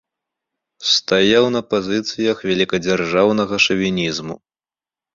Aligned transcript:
Стаяў 0.91 1.45
на 1.57 1.61
пазіцыях 1.75 2.37
вялікадзяржаўнага 2.51 3.55
шавінізму. 3.71 4.35